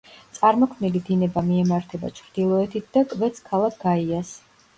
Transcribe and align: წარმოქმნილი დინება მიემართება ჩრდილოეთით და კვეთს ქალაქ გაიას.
წარმოქმნილი 0.35 1.01
დინება 1.09 1.43
მიემართება 1.49 2.09
ჩრდილოეთით 2.21 2.89
და 2.97 3.05
კვეთს 3.13 3.45
ქალაქ 3.53 3.79
გაიას. 3.87 4.35